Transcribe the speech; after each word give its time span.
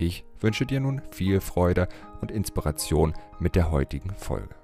Ich 0.00 0.24
wünsche 0.38 0.64
dir 0.64 0.78
nun 0.78 1.02
viel 1.10 1.40
Freude 1.40 1.88
und 2.20 2.30
Inspiration 2.30 3.14
mit 3.40 3.56
der 3.56 3.72
heutigen 3.72 4.14
Folge. 4.14 4.54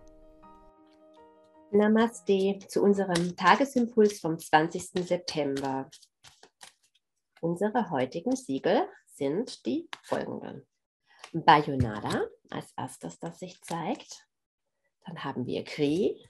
Namaste 1.72 2.60
zu 2.68 2.80
unserem 2.82 3.36
Tagesimpuls 3.36 4.20
vom 4.20 4.38
20. 4.38 5.04
September. 5.04 5.90
Unsere 7.40 7.90
heutigen 7.90 8.36
Siegel 8.36 8.88
sind 9.06 9.66
die 9.66 9.88
folgenden. 10.04 10.64
Bayonada 11.32 12.28
als 12.50 12.72
erstes, 12.76 13.18
das 13.18 13.40
sich 13.40 13.60
zeigt. 13.62 14.28
Dann 15.04 15.24
haben 15.24 15.46
wir 15.46 15.64
Kri, 15.64 16.24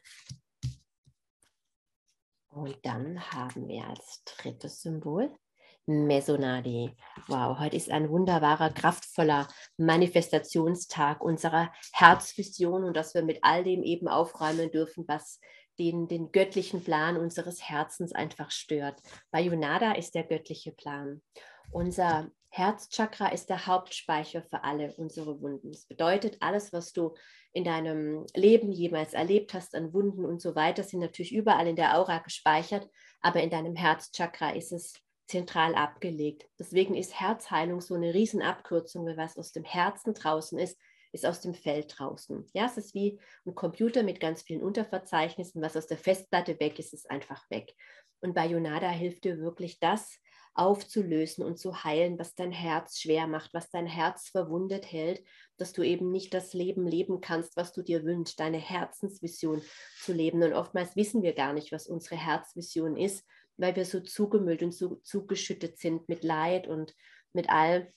und 2.54 2.78
dann 2.86 3.20
haben 3.32 3.66
wir 3.66 3.84
als 3.84 4.22
drittes 4.24 4.80
Symbol 4.80 5.36
Mesonadi. 5.86 6.96
Wow, 7.28 7.58
heute 7.58 7.76
ist 7.76 7.90
ein 7.90 8.08
wunderbarer, 8.08 8.70
kraftvoller 8.70 9.48
Manifestationstag 9.76 11.22
unserer 11.22 11.72
Herzvision 11.92 12.84
und 12.84 12.96
dass 12.96 13.14
wir 13.14 13.22
mit 13.22 13.40
all 13.42 13.64
dem 13.64 13.82
eben 13.82 14.08
aufräumen 14.08 14.70
dürfen, 14.70 15.04
was 15.06 15.40
den, 15.78 16.08
den 16.08 16.32
göttlichen 16.32 16.82
Plan 16.82 17.16
unseres 17.16 17.68
Herzens 17.68 18.12
einfach 18.12 18.50
stört. 18.50 19.00
Bayonada 19.30 19.92
ist 19.92 20.14
der 20.14 20.24
göttliche 20.24 20.72
Plan. 20.72 21.20
Unser 21.70 22.30
Herzchakra 22.48 23.28
ist 23.28 23.50
der 23.50 23.66
Hauptspeicher 23.66 24.42
für 24.42 24.62
alle 24.62 24.94
unsere 24.96 25.40
Wunden. 25.40 25.72
Das 25.72 25.86
bedeutet, 25.86 26.36
alles, 26.40 26.72
was 26.72 26.92
du 26.92 27.14
in 27.52 27.64
deinem 27.64 28.24
Leben 28.34 28.70
jemals 28.70 29.12
erlebt 29.12 29.54
hast 29.54 29.74
an 29.74 29.92
Wunden 29.92 30.24
und 30.24 30.40
so 30.40 30.54
weiter, 30.54 30.84
sind 30.84 31.00
natürlich 31.00 31.34
überall 31.34 31.66
in 31.66 31.76
der 31.76 31.98
Aura 31.98 32.18
gespeichert, 32.18 32.88
aber 33.20 33.42
in 33.42 33.50
deinem 33.50 33.74
Herzchakra 33.74 34.50
ist 34.50 34.72
es 34.72 34.94
zentral 35.26 35.74
abgelegt. 35.74 36.46
Deswegen 36.58 36.94
ist 36.94 37.18
Herzheilung 37.18 37.80
so 37.80 37.94
eine 37.94 38.14
Riesenabkürzung, 38.14 39.06
weil 39.06 39.16
was 39.16 39.36
aus 39.36 39.52
dem 39.52 39.64
Herzen 39.64 40.14
draußen 40.14 40.58
ist, 40.58 40.78
ist 41.12 41.24
aus 41.24 41.40
dem 41.40 41.54
Feld 41.54 41.94
draußen. 41.96 42.46
Ja, 42.52 42.66
es 42.66 42.76
ist 42.76 42.94
wie 42.94 43.20
ein 43.46 43.54
Computer 43.54 44.02
mit 44.02 44.20
ganz 44.20 44.42
vielen 44.42 44.62
Unterverzeichnissen. 44.62 45.62
Was 45.62 45.76
aus 45.76 45.86
der 45.86 45.96
Festplatte 45.96 46.58
weg 46.60 46.78
ist, 46.78 46.92
ist 46.92 47.10
einfach 47.10 47.48
weg. 47.50 47.74
Und 48.20 48.34
bei 48.34 48.46
Yonada 48.46 48.88
hilft 48.90 49.24
dir 49.24 49.38
wirklich 49.38 49.78
das, 49.78 50.18
aufzulösen 50.54 51.44
und 51.44 51.58
zu 51.58 51.84
heilen, 51.84 52.18
was 52.18 52.34
dein 52.34 52.52
Herz 52.52 53.00
schwer 53.00 53.26
macht, 53.26 53.52
was 53.52 53.70
dein 53.70 53.86
Herz 53.86 54.28
verwundet 54.28 54.90
hält, 54.90 55.24
dass 55.56 55.72
du 55.72 55.82
eben 55.82 56.10
nicht 56.10 56.32
das 56.32 56.52
Leben 56.54 56.86
leben 56.86 57.20
kannst, 57.20 57.56
was 57.56 57.72
du 57.72 57.82
dir 57.82 58.04
wünschst, 58.04 58.38
deine 58.38 58.58
Herzensvision 58.58 59.62
zu 60.00 60.12
leben. 60.12 60.42
Und 60.42 60.52
oftmals 60.52 60.94
wissen 60.96 61.22
wir 61.22 61.34
gar 61.34 61.52
nicht, 61.52 61.72
was 61.72 61.88
unsere 61.88 62.16
Herzvision 62.16 62.96
ist, 62.96 63.26
weil 63.56 63.74
wir 63.74 63.84
so 63.84 64.00
zugemüllt 64.00 64.62
und 64.62 64.72
so 64.72 64.96
zugeschüttet 64.96 65.78
sind 65.78 66.08
mit 66.08 66.22
Leid 66.22 66.68
und 66.68 66.94
mit 67.32 67.50
all 67.50 67.92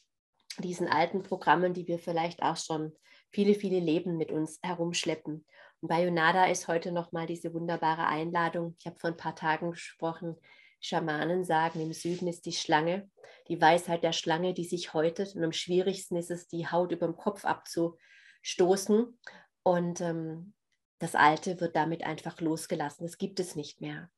diesen 0.60 0.88
alten 0.88 1.24
Programmen, 1.24 1.74
die 1.74 1.88
wir 1.88 2.00
vielleicht 2.00 2.42
auch 2.42 2.58
schon 2.58 2.92
viele, 3.32 3.54
viele 3.54 3.80
Leben 3.80 4.18
mit 4.18 4.32
uns 4.32 4.60
herumschleppen. 4.64 5.46
Und 5.82 5.90
bei 5.90 6.04
Yonada 6.04 6.46
ist 6.46 6.68
heute 6.68 6.92
nochmal 6.92 7.28
diese 7.28 7.54
wunderbare 7.54 8.08
Einladung. 8.08 8.76
Ich 8.80 8.88
habe 8.88 9.00
vor 9.00 9.12
ein 9.12 9.18
paar 9.18 9.36
Tagen 9.36 9.72
gesprochen, 9.72 10.36
Schamanen 10.88 11.44
sagen, 11.44 11.82
im 11.82 11.94
Süden 11.94 12.28
ist 12.28 12.46
die 12.46 12.54
Schlange, 12.54 13.10
die 13.48 13.60
Weisheit 13.62 14.04
der 14.04 14.14
Schlange, 14.14 14.54
die 14.54 14.66
sich 14.66 14.94
häutet. 14.94 15.36
Und 15.36 15.44
am 15.44 15.52
schwierigsten 15.52 16.16
ist 16.16 16.32
es, 16.32 16.48
die 16.48 16.68
Haut 16.68 16.92
über 16.92 17.06
dem 17.08 17.18
Kopf 17.18 17.46
abzustoßen. 17.46 19.20
Und 19.64 20.02
ähm, 20.02 20.54
das 21.00 21.16
Alte 21.16 21.60
wird 21.60 21.76
damit 21.76 22.04
einfach 22.04 22.40
losgelassen. 22.42 23.06
Das 23.06 23.18
gibt 23.18 23.40
es 23.40 23.56
nicht 23.56 23.82
mehr. 23.82 24.10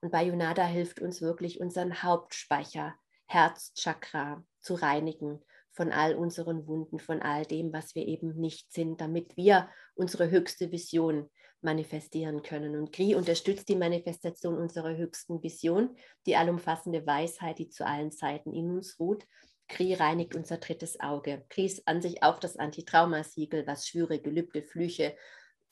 Und 0.00 0.12
Bayonada 0.12 0.64
hilft 0.64 1.00
uns 1.00 1.20
wirklich, 1.20 1.60
unseren 1.60 2.02
Hauptspeicher, 2.02 2.94
Herzchakra 3.26 4.44
zu 4.60 4.74
reinigen 4.74 5.40
von 5.72 5.92
all 5.92 6.14
unseren 6.14 6.66
Wunden, 6.66 6.98
von 6.98 7.22
all 7.22 7.46
dem, 7.46 7.72
was 7.72 7.94
wir 7.94 8.06
eben 8.06 8.34
nicht 8.34 8.72
sind, 8.72 9.00
damit 9.00 9.36
wir 9.36 9.68
unsere 9.94 10.30
höchste 10.30 10.72
Vision 10.72 11.30
manifestieren 11.62 12.42
können. 12.42 12.76
Und 12.76 12.92
Kri 12.92 13.14
unterstützt 13.14 13.68
die 13.68 13.76
Manifestation 13.76 14.56
unserer 14.56 14.96
höchsten 14.96 15.42
Vision, 15.42 15.96
die 16.26 16.36
allumfassende 16.36 17.06
Weisheit, 17.06 17.58
die 17.58 17.68
zu 17.68 17.86
allen 17.86 18.12
Zeiten 18.12 18.52
in 18.52 18.70
uns 18.70 18.98
ruht. 18.98 19.26
Kri 19.68 19.94
reinigt 19.94 20.34
unser 20.34 20.58
drittes 20.58 20.98
Auge. 21.00 21.44
Kri 21.48 21.66
ist 21.66 21.86
an 21.86 22.02
sich 22.02 22.22
auch 22.22 22.38
das 22.38 22.56
Antitraumasiegel, 22.56 23.66
was 23.66 23.86
Schwüre, 23.86 24.18
Gelübde, 24.18 24.62
Flüche, 24.62 25.14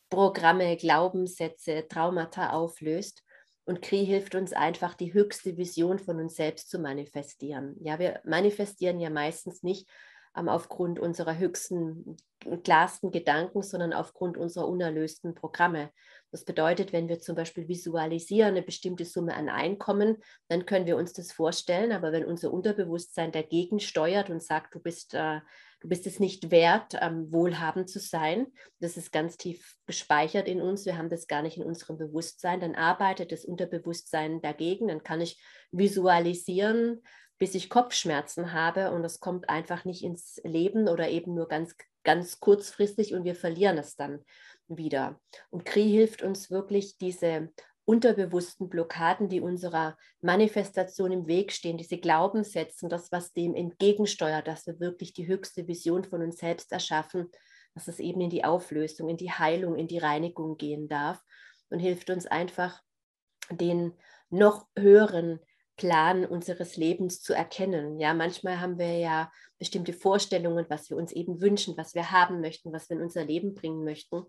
Programme, 0.09 0.77
Glaubenssätze, 0.77 1.87
Traumata 1.89 2.51
auflöst. 2.51 3.25
Und 3.65 3.83
Kri 3.83 4.07
hilft 4.07 4.35
uns 4.35 4.53
einfach, 4.53 4.95
die 4.95 5.13
höchste 5.13 5.57
Vision 5.57 5.99
von 5.99 6.21
uns 6.21 6.37
selbst 6.37 6.71
zu 6.71 6.79
manifestieren. 6.79 7.77
Ja, 7.81 7.99
wir 7.99 8.21
manifestieren 8.25 9.01
ja 9.01 9.11
meistens 9.11 9.63
nicht 9.63 9.89
aufgrund 10.33 11.01
unserer 11.01 11.37
höchsten, 11.37 12.17
klarsten 12.63 13.11
Gedanken, 13.11 13.63
sondern 13.63 13.93
aufgrund 13.93 14.37
unserer 14.37 14.69
unerlösten 14.69 15.35
Programme. 15.35 15.91
Das 16.31 16.45
bedeutet, 16.45 16.93
wenn 16.93 17.09
wir 17.09 17.21
zum 17.21 17.37
Beispiel 17.37 17.69
visualisieren 17.69 18.51
eine 18.51 18.63
bestimmte 18.63 19.05
Summe 19.05 19.35
an 19.35 19.49
Einkommen, 19.49 20.19
dann 20.49 20.67
können 20.67 20.87
wir 20.87 20.97
uns 20.97 21.15
das 21.15 21.33
vorstellen. 21.33 21.91
Aber 21.93 22.13
wenn 22.13 22.25
unser 22.25 22.53
Unterbewusstsein 22.53 23.33
dagegen 23.33 23.81
steuert 23.81 24.29
und 24.29 24.43
sagt, 24.43 24.75
du 24.75 24.81
bist, 24.81 25.15
äh, 25.15 25.41
du 25.81 25.89
bist 25.89 26.07
es 26.07 26.21
nicht 26.21 26.51
wert, 26.51 26.95
ähm, 27.01 27.33
wohlhabend 27.33 27.89
zu 27.89 27.99
sein, 27.99 28.49
das 28.81 28.97
ist 28.97 29.11
ganz 29.11 29.39
tief 29.39 29.77
gespeichert 29.87 30.49
in 30.49 30.61
uns, 30.61 30.85
wir 30.85 30.99
haben 30.99 31.09
das 31.09 31.29
gar 31.29 31.43
nicht 31.43 31.57
in 31.57 31.65
unserem 31.65 31.97
Bewusstsein, 31.97 32.61
dann 32.61 32.75
arbeitet 32.75 33.33
das 33.33 33.45
Unterbewusstsein 33.45 34.43
dagegen, 34.43 34.89
dann 34.89 35.03
kann 35.03 35.21
ich 35.21 35.41
visualisieren, 35.71 37.03
bis 37.39 37.55
ich 37.55 37.71
Kopfschmerzen 37.71 38.53
habe 38.53 38.91
und 38.91 39.05
es 39.05 39.21
kommt 39.21 39.49
einfach 39.49 39.85
nicht 39.85 40.03
ins 40.03 40.41
Leben 40.45 40.89
oder 40.89 41.09
eben 41.09 41.35
nur 41.35 41.49
ganz, 41.49 41.75
ganz 42.09 42.41
kurzfristig 42.41 43.13
und 43.13 43.25
wir 43.25 43.35
verlieren 43.35 43.77
es 43.77 43.95
dann 43.95 44.25
wieder. 44.67 45.21
Und 45.51 45.67
Kri 45.67 45.91
hilft 45.91 46.23
uns 46.23 46.51
wirklich, 46.51 46.97
diese 46.97 47.51
unterbewussten 47.85 48.71
Blockaden, 48.71 49.29
die 49.29 49.43
unserer 49.43 49.95
Manifestation 50.23 51.13
im 51.13 51.27
Weg 51.27 51.53
stehen, 51.53 51.77
diese 51.77 51.99
Glaubenssätze 51.99 52.89
das, 52.89 53.13
was 53.13 53.35
dem 53.35 53.55
entgegensteuert, 53.55 54.49
dass 54.49 54.67
wir 54.67 54.81
wirklich 54.81 55.13
die 55.13 55.27
höchste 55.27 55.69
Vision 55.69 56.03
von 56.03 56.23
uns 56.23 56.39
selbst 56.39 56.73
erschaffen, 56.73 57.31
dass 57.75 57.89
es 57.89 58.01
eben 58.01 58.23
in 58.23 58.31
die 58.31 58.43
Auflösung, 58.43 59.11
in 59.11 59.19
die 59.19 59.33
Heilung, 59.33 59.77
in 59.77 59.87
die 59.87 59.99
Reinigung 59.99 60.57
gehen 60.57 60.89
darf 60.89 61.23
und 61.69 61.79
hilft 61.79 62.09
uns 62.09 62.27
einfach, 62.27 62.81
den 63.51 63.93
noch 64.31 64.67
höheren 64.79 65.41
Plan 65.79 66.27
unseres 66.27 66.77
Lebens 66.77 67.23
zu 67.23 67.33
erkennen. 67.33 67.99
Ja, 67.99 68.13
manchmal 68.13 68.61
haben 68.61 68.79
wir 68.79 68.99
ja 68.99 69.33
bestimmte 69.59 69.95
Vorstellungen, 69.95 70.67
was 70.69 70.91
wir 70.91 70.99
uns 70.99 71.13
eben 71.13 71.41
wünschen, 71.41 71.79
was 71.79 71.95
wir 71.95 72.11
haben 72.11 72.43
möchten, 72.43 72.73
was 72.73 72.91
wir 72.91 72.99
in 72.99 73.03
unser 73.03 73.25
Leben 73.25 73.55
bringen 73.55 73.85
möchten. 73.85 74.25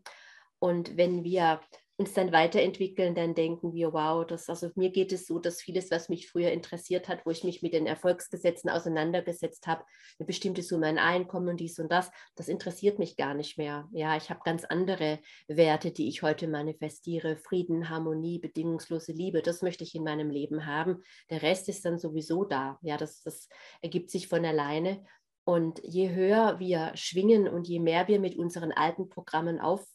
Und 0.59 0.95
wenn 0.95 1.25
wir 1.25 1.59
uns 1.99 2.13
dann 2.13 2.31
weiterentwickeln, 2.31 3.13
dann 3.13 3.35
denken 3.35 3.73
wir, 3.73 3.91
wow, 3.91 4.25
das, 4.25 4.47
also 4.47 4.69
mir 4.75 4.89
geht 4.89 5.11
es 5.11 5.27
so, 5.27 5.37
dass 5.37 5.61
vieles, 5.61 5.91
was 5.91 6.07
mich 6.07 6.29
früher 6.29 6.51
interessiert 6.51 7.09
hat, 7.09 7.25
wo 7.25 7.29
ich 7.29 7.43
mich 7.43 7.61
mit 7.61 7.73
den 7.73 7.85
Erfolgsgesetzen 7.85 8.69
auseinandergesetzt 8.69 9.67
habe, 9.67 9.83
eine 10.17 10.25
bestimmte 10.25 10.63
Summe 10.63 10.87
an 10.87 10.97
Einkommen 10.97 11.49
und 11.49 11.59
dies 11.59 11.77
und 11.77 11.91
das, 11.91 12.09
das 12.35 12.47
interessiert 12.47 12.99
mich 12.99 13.17
gar 13.17 13.33
nicht 13.33 13.57
mehr. 13.57 13.89
Ja, 13.91 14.15
ich 14.15 14.29
habe 14.29 14.39
ganz 14.45 14.63
andere 14.63 15.19
Werte, 15.49 15.91
die 15.91 16.07
ich 16.07 16.21
heute 16.21 16.47
manifestiere. 16.47 17.35
Frieden, 17.35 17.89
Harmonie, 17.89 18.39
bedingungslose 18.39 19.11
Liebe, 19.11 19.41
das 19.41 19.61
möchte 19.61 19.83
ich 19.83 19.93
in 19.93 20.03
meinem 20.03 20.29
Leben 20.29 20.65
haben. 20.65 21.03
Der 21.29 21.41
Rest 21.41 21.67
ist 21.67 21.83
dann 21.83 21.99
sowieso 21.99 22.45
da. 22.45 22.79
Ja, 22.81 22.95
das, 22.95 23.21
das 23.23 23.49
ergibt 23.81 24.09
sich 24.09 24.29
von 24.29 24.45
alleine. 24.45 25.03
Und 25.43 25.81
je 25.83 26.11
höher 26.11 26.59
wir 26.59 26.91
schwingen 26.95 27.49
und 27.49 27.67
je 27.67 27.79
mehr 27.79 28.07
wir 28.07 28.19
mit 28.19 28.37
unseren 28.37 28.71
alten 28.71 29.09
Programmen 29.09 29.59
auf 29.59 29.85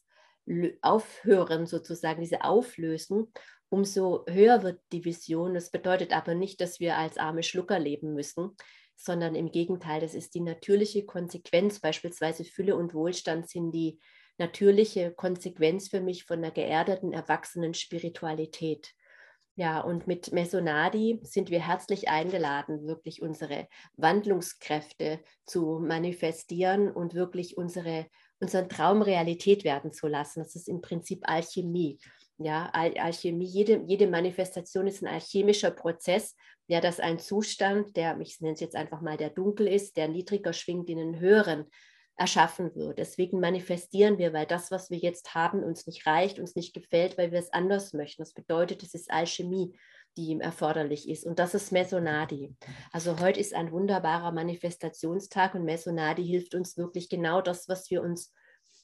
aufhören, 0.83 1.67
sozusagen, 1.67 2.21
diese 2.21 2.45
auflösen, 2.45 3.33
umso 3.69 4.25
höher 4.29 4.63
wird 4.63 4.81
die 4.93 5.05
Vision. 5.05 5.55
Das 5.55 5.71
bedeutet 5.71 6.13
aber 6.13 6.35
nicht, 6.35 6.61
dass 6.61 6.81
wir 6.81 6.97
als 6.97 7.19
arme 7.19 7.43
Schlucker 7.43 7.79
leben 7.79 8.15
müssen, 8.15 8.57
sondern 8.97 9.35
im 9.35 9.51
Gegenteil, 9.51 10.01
das 10.01 10.15
ist 10.15 10.35
die 10.35 10.41
natürliche 10.41 11.05
Konsequenz. 11.05 11.81
Beispielsweise 11.81 12.45
Fülle 12.45 12.77
und 12.77 12.95
Wohlstand 12.95 13.49
sind 13.49 13.73
die 13.73 13.99
natürliche 14.39 15.13
Konsequenz 15.13 15.89
für 15.89 16.01
mich 16.01 16.25
von 16.25 16.39
einer 16.39 16.51
geerdeten, 16.51 17.13
erwachsenen 17.13 17.75
Spiritualität. 17.75 18.95
Ja, 19.57 19.81
und 19.81 20.09
mit 20.09 20.33
Mesonadi 20.33 21.21
sind 21.23 21.49
wir 21.49 21.61
herzlich 21.65 22.09
eingeladen, 22.09 22.89
wirklich 22.89 23.23
unsere 23.23 23.69
Wandlungskräfte 23.97 25.21
zu 25.47 25.79
manifestieren 25.81 26.91
und 26.91 27.15
wirklich 27.15 27.57
unsere, 27.57 28.07
unseren 28.41 28.69
Traum 28.69 29.03
Realität 29.03 29.65
werden 29.65 29.93
zu 29.93 30.07
lassen. 30.07 30.41
Das 30.43 30.55
ist 30.55 30.69
im 30.69 30.81
Prinzip 30.81 31.21
Alchemie. 31.29 31.99
Ja, 32.39 32.69
Al 32.73 32.97
Alchemie, 32.99 33.47
jede, 33.47 33.85
jede 33.87 34.09
Manifestation 34.09 34.87
ist 34.87 35.03
ein 35.03 35.09
alchemischer 35.09 35.71
Prozess, 35.71 36.35
ja, 36.67 36.81
dass 36.81 36.99
ein 36.99 37.19
Zustand, 37.19 37.97
der, 37.97 38.19
ich 38.21 38.41
nenne 38.41 38.55
es 38.55 38.61
jetzt 38.61 38.75
einfach 38.75 39.01
mal, 39.01 39.17
der 39.17 39.31
dunkel 39.31 39.69
ist, 39.69 39.97
der 39.97 40.09
niedriger 40.09 40.53
schwingt, 40.53 40.91
in 40.91 40.99
einen 40.99 41.21
höheren 41.21 41.67
erschaffen 42.17 42.75
wird. 42.75 42.99
Deswegen 42.99 43.41
manifestieren 43.41 44.19
wir, 44.19 44.33
weil 44.33 44.47
das, 44.47 44.71
was 44.71 44.91
wir 44.91 44.99
jetzt 44.99 45.35
haben, 45.35 45.63
uns 45.63 45.87
nicht 45.87 46.07
reicht, 46.07 46.39
uns 46.39 46.55
nicht 46.55 46.75
gefällt, 46.75 47.19
weil 47.19 47.33
wir 47.33 47.39
es 47.39 47.53
anders 47.53 47.93
möchten. 47.93 48.23
Das 48.23 48.33
bedeutet, 48.33 48.83
es 48.83 48.95
ist 48.95 49.11
Alchemie, 49.11 49.77
die 50.17 50.27
ihm 50.27 50.41
erforderlich 50.41 51.09
ist. 51.09 51.25
Und 51.25 51.39
das 51.39 51.55
ist 51.55 51.73
Mesonadi. 51.73 52.55
Also 52.93 53.19
heute 53.21 53.41
ist 53.41 53.55
ein 53.55 53.73
wunderbarer 53.73 54.33
Manifestationstag 54.33 55.55
und 55.55 55.65
Mesonadi 55.65 56.25
hilft 56.25 56.55
uns 56.55 56.77
wirklich 56.77 57.09
genau 57.09 57.41
das, 57.41 57.69
was 57.69 57.91
wir 57.91 58.03
uns 58.03 58.33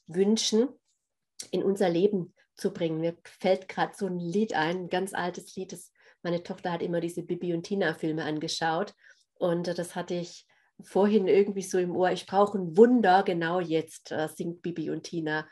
wünschen, 0.06 0.69
in 1.50 1.62
unser 1.62 1.88
Leben 1.88 2.35
zu 2.56 2.73
bringen. 2.73 3.00
Mir 3.00 3.17
fällt 3.25 3.69
gerade 3.69 3.94
so 3.97 4.06
ein 4.06 4.19
Lied 4.19 4.55
ein, 4.55 4.85
ein 4.85 4.88
ganz 4.88 5.15
altes 5.15 5.55
Lied. 5.56 5.73
Das, 5.73 5.93
meine 6.23 6.43
Tochter 6.43 6.73
hat 6.73 6.82
immer 6.82 7.00
diese 7.00 7.23
Bibi 7.23 7.55
und 7.55 7.62
Tina 7.62 7.94
Filme 7.94 8.25
angeschaut 8.25 8.94
und 9.35 9.67
das 9.79 9.97
hatte 9.97 10.15
ich 10.15 10.47
vorhin 10.82 11.29
irgendwie 11.29 11.62
so 11.62 11.79
im 11.79 11.97
Ohr, 11.97 12.11
ich 12.11 12.27
brauche 12.27 12.59
ein 12.59 12.77
Wunder, 12.77 13.23
genau 13.23 13.61
jetzt 13.61 14.12
äh, 14.12 14.29
singt 14.29 14.62
Bibi 14.62 14.91
und 14.91 15.05
Tina. 15.05 15.47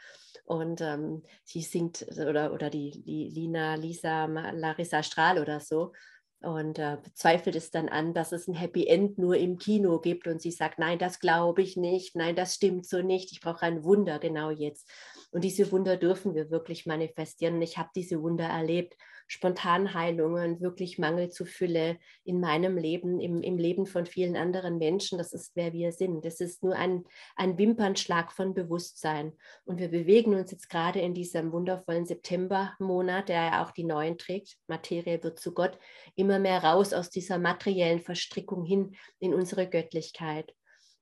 Und 0.48 0.80
ähm, 0.80 1.22
sie 1.44 1.60
singt, 1.60 2.06
oder, 2.18 2.54
oder 2.54 2.70
die, 2.70 3.02
die 3.04 3.28
Lina, 3.28 3.74
Lisa, 3.74 4.24
Larissa 4.24 5.02
Strahl 5.02 5.38
oder 5.38 5.60
so. 5.60 5.92
Und 6.40 6.78
äh, 6.78 6.96
zweifelt 7.12 7.54
es 7.54 7.70
dann 7.70 7.90
an, 7.90 8.14
dass 8.14 8.32
es 8.32 8.48
ein 8.48 8.54
Happy 8.54 8.86
End 8.86 9.18
nur 9.18 9.36
im 9.36 9.58
Kino 9.58 10.00
gibt. 10.00 10.26
Und 10.26 10.40
sie 10.40 10.50
sagt, 10.50 10.78
nein, 10.78 10.98
das 10.98 11.20
glaube 11.20 11.60
ich 11.60 11.76
nicht, 11.76 12.16
nein, 12.16 12.34
das 12.34 12.54
stimmt 12.54 12.86
so 12.86 13.02
nicht. 13.02 13.30
Ich 13.32 13.42
brauche 13.42 13.62
ein 13.62 13.84
Wunder 13.84 14.18
genau 14.18 14.50
jetzt. 14.50 14.88
Und 15.32 15.44
diese 15.44 15.70
Wunder 15.70 15.98
dürfen 15.98 16.34
wir 16.34 16.50
wirklich 16.50 16.86
manifestieren. 16.86 17.56
Und 17.56 17.62
ich 17.62 17.76
habe 17.76 17.90
diese 17.94 18.22
Wunder 18.22 18.46
erlebt. 18.46 18.96
Spontanheilungen, 19.28 20.60
wirklich 20.60 20.98
Mangel 20.98 21.28
zu 21.28 21.44
Fülle 21.44 21.98
in 22.24 22.40
meinem 22.40 22.78
Leben, 22.78 23.20
im, 23.20 23.42
im 23.42 23.58
Leben 23.58 23.86
von 23.86 24.06
vielen 24.06 24.36
anderen 24.36 24.78
Menschen. 24.78 25.18
Das 25.18 25.32
ist, 25.34 25.54
wer 25.54 25.72
wir 25.74 25.92
sind. 25.92 26.24
Das 26.24 26.40
ist 26.40 26.62
nur 26.62 26.74
ein, 26.74 27.04
ein 27.36 27.58
Wimpernschlag 27.58 28.32
von 28.32 28.54
Bewusstsein. 28.54 29.34
Und 29.64 29.78
wir 29.78 29.88
bewegen 29.88 30.34
uns 30.34 30.50
jetzt 30.50 30.70
gerade 30.70 31.00
in 31.00 31.12
diesem 31.12 31.52
wundervollen 31.52 32.06
Septembermonat, 32.06 33.28
der 33.28 33.36
ja 33.36 33.64
auch 33.64 33.70
die 33.70 33.84
Neuen 33.84 34.16
trägt. 34.16 34.56
Materie 34.66 35.22
wird 35.22 35.38
zu 35.38 35.52
Gott, 35.52 35.78
immer 36.16 36.38
mehr 36.38 36.64
raus 36.64 36.94
aus 36.94 37.10
dieser 37.10 37.38
materiellen 37.38 38.00
Verstrickung 38.00 38.64
hin 38.64 38.96
in 39.20 39.34
unsere 39.34 39.68
Göttlichkeit. 39.68 40.54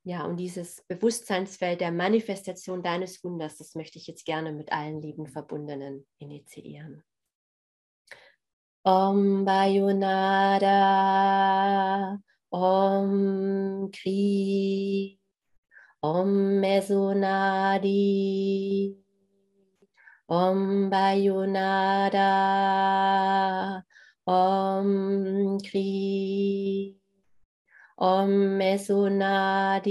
Ja, 0.02 0.24
und 0.24 0.36
dieses 0.36 0.84
Bewusstseinsfeld 0.86 1.80
der 1.80 1.90
Manifestation 1.90 2.82
deines 2.82 3.22
Wunders, 3.24 3.56
das 3.58 3.74
möchte 3.74 3.98
ich 3.98 4.06
jetzt 4.06 4.24
gerne 4.24 4.52
mit 4.52 4.72
allen 4.72 5.00
lieben 5.00 5.26
Verbundenen 5.26 6.06
initiieren. 6.18 7.02
Om 8.86 9.44
Bayonada, 9.44 10.78
Om 12.52 13.90
Kri, 13.90 15.18
Om 16.02 16.60
Mesonadi, 16.62 17.90
Om 20.28 20.88
Bayonada, 20.88 22.30
Om 24.24 25.58
Kri. 25.58 26.96
Om 27.98 28.58
Mesonadi, 28.58 29.90